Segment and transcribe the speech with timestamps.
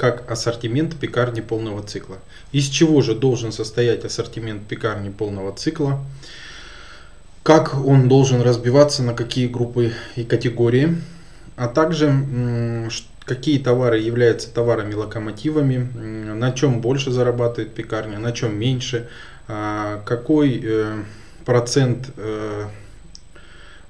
[0.00, 2.16] как ассортимент пекарни полного цикла.
[2.52, 6.02] Из чего же должен состоять ассортимент пекарни полного цикла?
[7.42, 10.96] Как он должен разбиваться на какие группы и категории?
[11.56, 12.88] А также
[13.26, 15.76] какие товары являются товарами-локомотивами,
[16.32, 19.06] на чем больше зарабатывает пекарня, на чем меньше,
[19.48, 21.02] а, какой э,
[21.44, 22.68] процент э,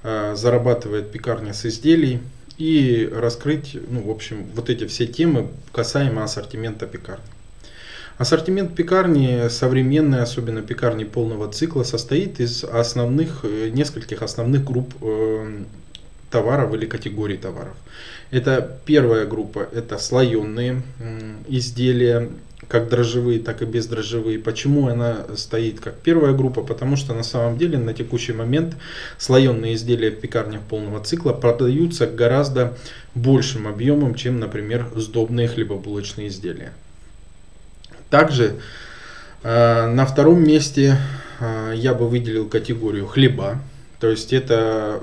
[0.02, 2.20] э, зарабатывает пекарня с изделий
[2.60, 7.24] и раскрыть, ну, в общем, вот эти все темы касаемо ассортимента пекарни.
[8.18, 14.95] Ассортимент пекарни, современной, особенно пекарни полного цикла, состоит из основных, нескольких основных групп
[16.30, 17.74] товаров или категорий товаров.
[18.30, 20.82] Это первая группа, это слоеные
[21.48, 22.29] изделия,
[22.69, 24.38] как дрожжевые, так и бездрожжевые.
[24.38, 26.62] Почему она стоит как первая группа?
[26.62, 28.76] Потому что на самом деле на текущий момент
[29.18, 32.76] слоеные изделия в пекарнях полного цикла продаются гораздо
[33.15, 36.73] большим объемом, чем, например, сдобные хлебобулочные изделия.
[38.10, 38.57] Также
[39.42, 40.96] э, на втором месте
[41.40, 43.59] э, я бы выделил категорию хлеба.
[44.01, 45.01] То есть это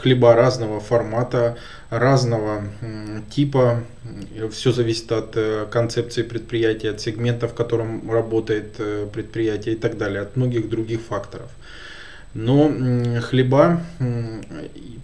[0.00, 1.56] хлеба разного формата,
[1.90, 2.64] разного
[3.30, 3.84] типа.
[4.50, 9.96] Все зависит от э, концепции предприятия, от сегмента, в котором работает э, предприятие и так
[9.96, 11.50] далее, от многих других факторов.
[12.34, 12.70] Но
[13.22, 13.80] хлеба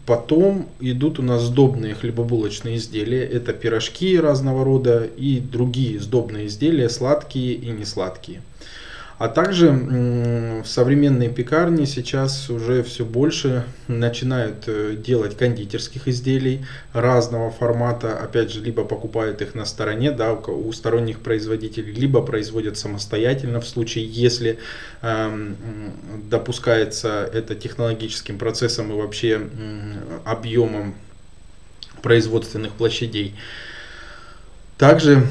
[0.05, 3.24] потом идут у нас сдобные хлебобулочные изделия.
[3.24, 8.42] Это пирожки разного рода и другие сдобные изделия, сладкие и несладкие.
[9.21, 17.51] А также в современной пекарне сейчас уже все больше начинают э, делать кондитерских изделий разного
[17.51, 18.17] формата.
[18.17, 23.69] Опять же, либо покупают их на стороне, да, у сторонних производителей, либо производят самостоятельно в
[23.69, 24.59] случае, если
[25.03, 25.53] э,
[26.31, 29.93] допускается это технологическим процессом и вообще э,
[30.25, 30.95] объемом
[32.01, 33.35] производственных площадей.
[34.79, 35.27] Также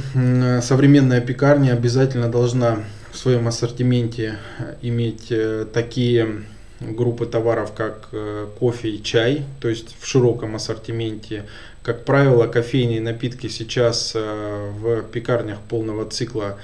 [0.61, 6.43] современная пекарня обязательно должна в своем ассортименте э, иметь э, такие
[6.79, 11.45] группы товаров, как э, кофе и чай, то есть в широком ассортименте.
[11.83, 16.57] Как правило, кофейные напитки сейчас в пекарнях полного цикла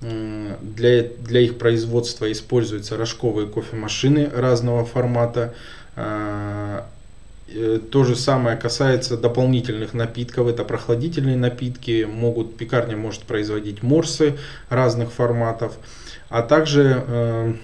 [0.00, 5.54] для, для их производства используются рожковые кофемашины разного формата.
[7.92, 10.48] То же самое касается дополнительных напитков.
[10.48, 12.06] Это прохладительные напитки.
[12.10, 14.34] Могут, пекарня может производить морсы
[14.68, 15.74] разных форматов.
[16.28, 17.54] А также э,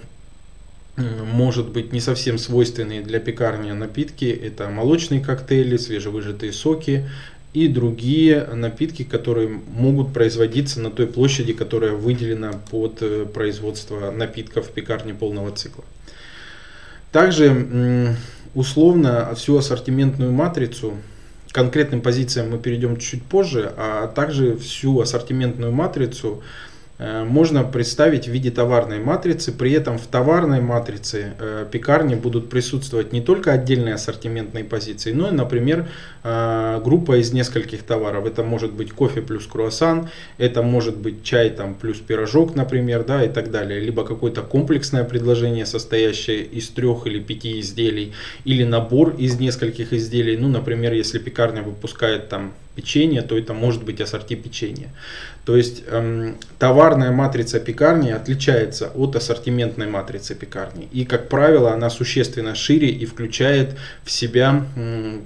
[0.97, 4.27] может быть не совсем свойственные для пекарни напитки.
[4.27, 7.09] Это молочные коктейли, свежевыжатые соки
[7.53, 14.69] и другие напитки, которые могут производиться на той площади, которая выделена под э, производство напитков
[14.69, 15.85] в пекарне полного цикла.
[17.11, 18.17] Также
[18.55, 20.95] условно всю ассортиментную матрицу,
[21.53, 26.43] конкретным позициям мы перейдем чуть позже, а также всю ассортиментную матрицу
[27.25, 29.51] можно представить в виде товарной матрицы.
[29.53, 35.29] При этом в товарной матрице э, пекарни будут присутствовать не только отдельные ассортиментные позиции, но
[35.29, 35.89] и, например,
[36.23, 38.27] э, группа из нескольких товаров.
[38.27, 43.25] Это может быть кофе плюс круассан, это может быть чай там плюс пирожок, например, да,
[43.25, 43.81] и так далее.
[43.81, 48.13] Либо какое-то комплексное предложение, состоящее из трех или пяти изделий,
[48.45, 50.37] или набор из нескольких изделий.
[50.37, 54.89] Ну, например, если пекарня выпускает там печенье, то это может быть ассорти печенья.
[55.45, 60.89] То есть эм, товарная матрица пекарни отличается от ассортиментной матрицы пекарни.
[60.93, 65.23] И, как правило, она существенно шире и включает в себя эм,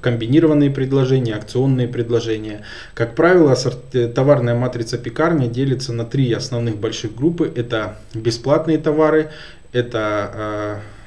[0.00, 2.64] комбинированные предложения, акционные предложения.
[2.94, 7.52] Как правило, ассорти- товарная матрица пекарни делится на три основных больших группы.
[7.54, 9.30] Это бесплатные товары,
[9.72, 10.97] это э,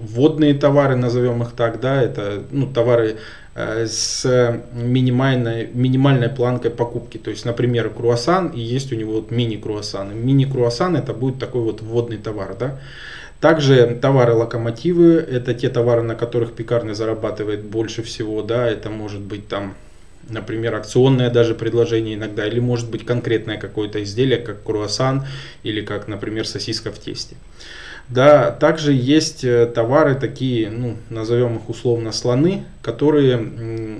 [0.00, 3.18] водные товары, назовем их так, да, это ну, товары
[3.60, 4.24] Э, с
[4.72, 7.18] минимальной, минимальной планкой покупки.
[7.18, 10.16] То есть, например, круассан, и есть у него вот мини-круассан.
[10.16, 12.54] Мини-круассан это будет такой вот вводный товар.
[12.56, 12.78] Да?
[13.40, 18.42] Также товары-локомотивы, это те товары, на которых пекарня зарабатывает больше всего.
[18.42, 18.64] Да?
[18.68, 19.74] Это может быть там
[20.28, 25.26] например, акционное даже предложение иногда, или может быть конкретное какое-то изделие, как круассан,
[25.64, 27.34] или как, например, сосиска в тесте.
[28.10, 33.36] Да, также есть э, товары такие, ну, назовем их условно слоны, которые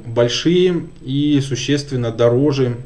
[0.06, 2.76] большие и существенно дороже,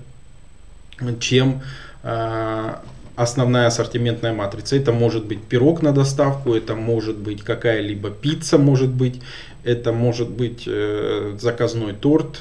[1.21, 1.63] чем
[2.03, 2.75] э,
[3.15, 4.75] основная ассортиментная матрица.
[4.75, 9.21] Это может быть пирог на доставку, это может быть какая-либо пицца, может быть,
[9.63, 12.41] это может быть э, заказной торт,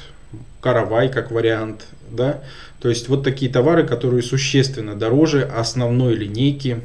[0.60, 2.40] каравай как вариант, да.
[2.80, 6.80] То есть вот такие товары, которые существенно дороже основной линейки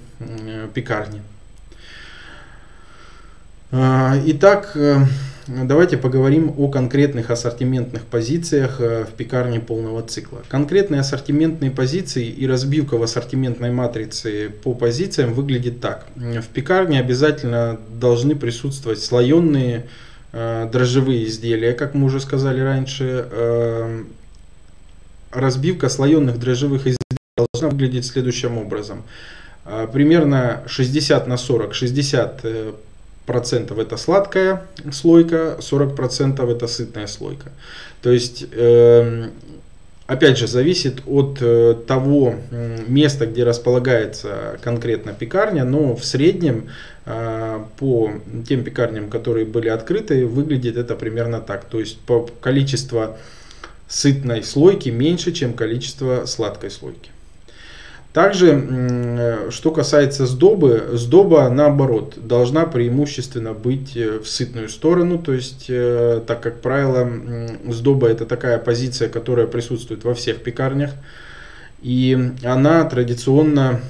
[0.75, 1.21] пекарни.
[3.69, 4.99] А, итак, э,
[5.47, 10.41] давайте поговорим о конкретных ассортиментных позициях э, в пекарне полного цикла.
[10.47, 16.07] Конкретные ассортиментные позиции и разбивка в ассортиментной матрице по позициям выглядит так.
[16.15, 19.87] В пекарне обязательно должны присутствовать слоеные
[20.31, 23.27] э, дрожжевые изделия, как мы уже сказали раньше.
[25.31, 29.03] Разбивка слоеных дрожжевых изделий должна выглядеть следующим образом.
[29.91, 32.45] Примерно 60 на 40, 60
[33.27, 37.51] процентов это сладкая слойка, 40 процентов это сытная слойка.
[38.01, 39.29] То есть, э,
[40.07, 42.35] опять же, зависит от э, того
[42.87, 46.69] места, где располагается конкретно пекарня, но в среднем
[47.05, 48.11] э, по
[48.47, 51.65] тем пекарням, которые были открыты, выглядит это примерно так.
[51.65, 53.17] То есть, по количеству
[53.89, 57.11] сытной слойки меньше, чем количество сладкой слойки.
[58.17, 65.67] Также, что касается сдобы, сдоба наоборот должна преимущественно быть э, в сытную сторону, то есть,
[65.69, 67.07] э, так как правило,
[67.67, 70.93] сдоба это такая позиция, которая присутствует во всех пекарнях,
[71.83, 73.81] и она традиционно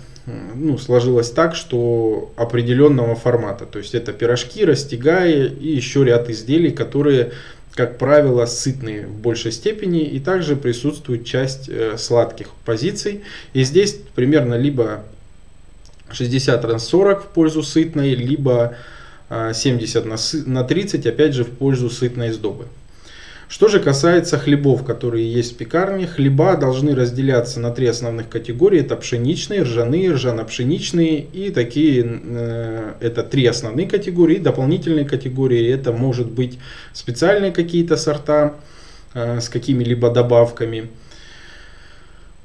[0.56, 6.72] ну, сложилась так, что определенного формата, то есть это пирожки, растягаи и еще ряд изделий,
[6.72, 7.32] которые
[7.78, 13.22] как правило, сытные в большей степени, и также присутствует часть э, сладких позиций.
[13.54, 15.04] И здесь примерно либо
[16.12, 18.76] 60 на 40 в пользу сытной, либо
[19.30, 22.66] 70 э, на 30, опять же, в пользу сытной сдобы.
[23.50, 28.82] Что же касается хлебов, которые есть в пекарне, хлеба должны разделяться на три основных категории.
[28.82, 34.38] Это пшеничные, ржаные, ржано-пшеничные и такие, э, это три основные категории.
[34.38, 36.60] Дополнительные категории это может быть
[36.92, 38.56] специальные какие-то сорта
[39.14, 40.90] э, с какими-либо добавками.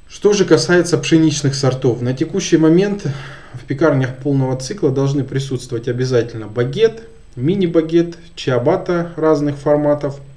[0.09, 3.07] Что же касается пшеничных сортов, на текущий момент
[3.55, 7.03] в пекарнях полного цикла должны присутствовать обязательно багет,
[7.35, 10.21] мини-багет, чиабата разных форматов–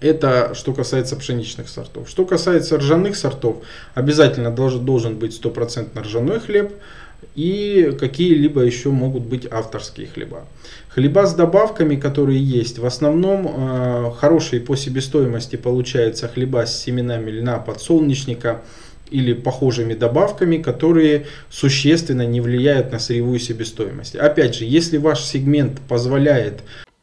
[0.00, 2.08] это что касается пшеничных сортов.
[2.08, 3.62] Что касается ржаных сортов,
[3.94, 6.72] обязательно должен, должен быть стопроцентно ржаной хлеб
[7.34, 10.44] и какие-либо еще могут быть авторские хлеба.
[10.88, 17.30] Хлеба с добавками, которые есть, в основном э, хорошие по себестоимости получаются хлеба с семенами
[17.30, 18.62] льна подсолнечника
[19.10, 24.14] или похожими добавками, которые существенно не влияют на сырьевую себестоимость.
[24.14, 26.62] Опять же, если ваш сегмент позволяет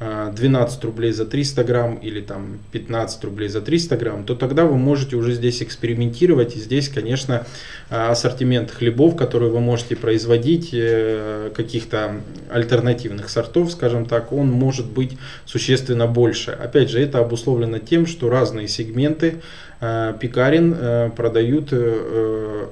[0.00, 4.76] 12 рублей за 300 грамм или там 15 рублей за 300 грамм, то тогда вы
[4.76, 6.56] можете уже здесь экспериментировать.
[6.56, 7.46] И здесь, конечно,
[7.88, 15.18] ассортимент хлебов, которые вы можете производить, э, каких-то альтернативных сортов, скажем так, он может быть
[15.46, 16.52] существенно больше.
[16.52, 19.36] Опять же, это обусловлено тем, что разные сегменты
[19.80, 21.72] э, пекарен э, продают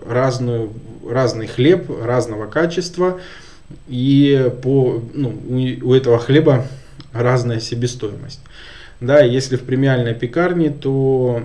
[0.06, 0.72] разную,
[1.08, 3.20] разный хлеб разного качества.
[3.88, 5.34] И по, ну,
[5.82, 6.66] у этого хлеба
[7.20, 8.40] разная себестоимость.
[9.00, 11.42] Да, если в премиальной пекарне, то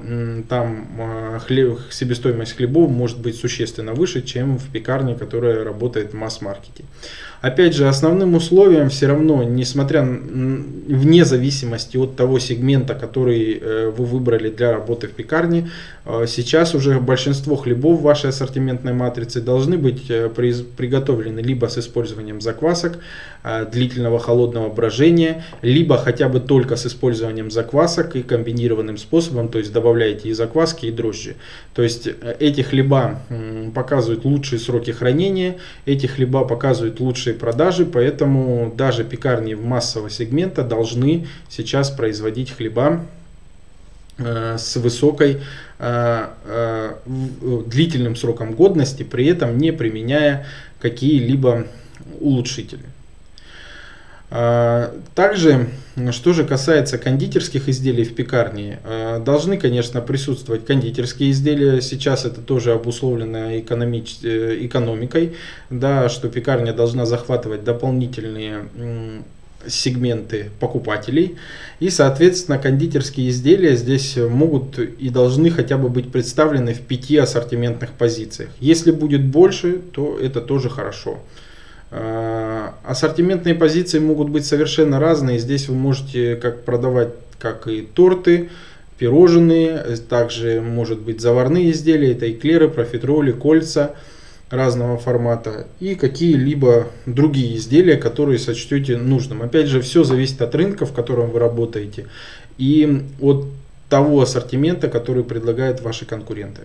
[0.48, 6.16] там э, хлеб, себестоимость хлебов может быть существенно выше, чем в пекарне, которая работает в
[6.16, 6.86] масс-маркете.
[7.42, 14.06] Опять же, основным условием все равно, несмотря вне зависимости от того сегмента, который э, вы
[14.06, 15.72] выбрали для работы в пекарне,
[16.06, 21.80] э, сейчас уже большинство хлебов в вашей ассортиментной матрице должны быть э, приготовлены либо с
[21.80, 23.00] использованием заквасок,
[23.72, 29.72] длительного холодного брожения, либо хотя бы только с использованием заквасок и комбинированным способом, то есть
[29.72, 31.36] добавляете и закваски, и дрожжи.
[31.74, 32.08] То есть
[32.40, 33.22] эти хлеба
[33.74, 41.28] показывают лучшие сроки хранения, эти хлеба показывают лучшие продажи, поэтому даже пекарни массового сегмента должны
[41.50, 43.06] сейчас производить хлеба
[44.18, 45.42] э, с высокой
[45.80, 46.94] э, э,
[47.66, 50.46] длительным сроком годности, при этом не применяя
[50.80, 51.68] какие-либо
[52.20, 52.84] улучшители.
[54.34, 55.68] А, также,
[56.12, 61.82] что же касается кондитерских изделий в пекарне, а, должны, конечно, присутствовать кондитерские изделия.
[61.82, 64.20] Сейчас это тоже обусловлено экономич...
[64.24, 65.36] Э, экономикой,
[65.70, 68.66] да, что пекарня должна захватывать дополнительные
[69.68, 71.36] сегменты покупателей.
[71.80, 77.92] И, соответственно, кондитерские изделия здесь могут и должны хотя бы быть представлены в пяти ассортиментных
[77.92, 78.50] позициях.
[78.60, 81.20] Если будет больше, то это тоже хорошо.
[81.92, 85.40] А, ассортиментные позиции могут быть совершенно разные.
[85.40, 88.50] Здесь вы можете как продавать как и торты,
[88.98, 93.96] пирожные, также может быть заварные изделия, это эклеры, профитроли, кольца
[94.52, 99.42] разного формата и какие-либо другие изделия, которые сочтете нужным.
[99.42, 102.08] Опять же, все зависит от рынка, в котором вы работаете
[102.58, 103.48] и от
[103.90, 106.62] того ассортимента, который предлагают ваши конкуренты.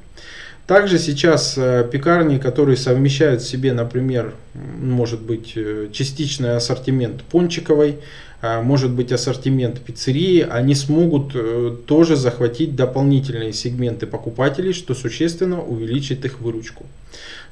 [0.66, 7.98] Также сейчас э, пекарни, которые совмещают в себе, например, может быть э, частичный ассортимент пончиковой,
[8.42, 15.62] а, может быть ассортимент пиццерии, они смогут э, тоже захватить дополнительные сегменты покупателей, что существенно
[15.62, 16.84] увеличит их выручку.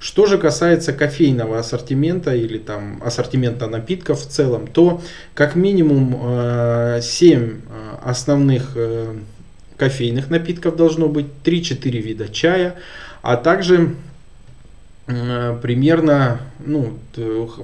[0.01, 5.01] Что же касается кофейного ассортимента или там ассортимента напитков в целом, то
[5.35, 7.61] как минимум 7
[8.03, 8.77] основных
[9.77, 12.77] кофейных напитков должно быть, 3-4 вида чая,
[13.23, 13.95] а также
[15.07, 16.99] э, примерно ну,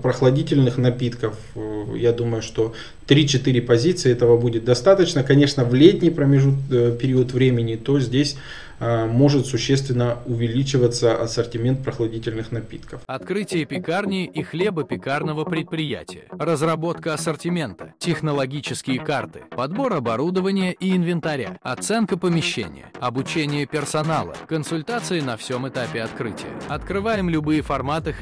[0.03, 1.37] прохладительных напитков.
[1.55, 2.75] Э, я думаю, что
[3.07, 5.23] 3-4 позиции этого будет достаточно.
[5.23, 8.37] Конечно, в летний промежут, э, период времени, то здесь
[8.81, 13.03] а, может существенно увеличиваться ассортимент прохладительных напитков.
[13.07, 22.87] Открытие пекарни и хлебопекарного предприятия, разработка ассортимента, технологические карты, подбор оборудования и инвентаря, оценка помещения,
[22.99, 26.49] обучение персонала, консультации на всем этапе открытия.
[26.69, 28.15] Открываем любые форматы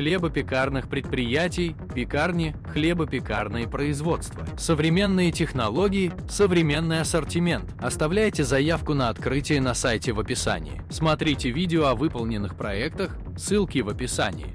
[0.68, 4.46] хлебопекарных предприятий, пекарни, хлебопекарные производства.
[4.58, 7.64] Современные технологии, современный ассортимент.
[7.80, 10.82] Оставляйте заявку на открытие на сайте в описании.
[10.90, 14.54] Смотрите видео о выполненных проектах, ссылки в описании.